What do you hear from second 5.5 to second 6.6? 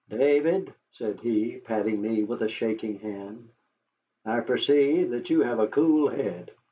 a cool head.